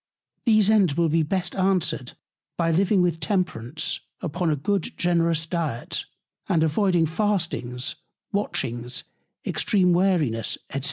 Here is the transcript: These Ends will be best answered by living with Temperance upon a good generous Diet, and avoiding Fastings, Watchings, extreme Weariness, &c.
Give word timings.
These 0.45 0.71
Ends 0.71 0.97
will 0.97 1.09
be 1.09 1.21
best 1.21 1.55
answered 1.55 2.13
by 2.57 2.71
living 2.71 3.03
with 3.03 3.19
Temperance 3.19 3.99
upon 4.19 4.49
a 4.49 4.55
good 4.55 4.97
generous 4.97 5.45
Diet, 5.45 6.05
and 6.49 6.63
avoiding 6.63 7.05
Fastings, 7.05 7.97
Watchings, 8.31 9.03
extreme 9.45 9.93
Weariness, 9.93 10.57
&c. 10.73 10.79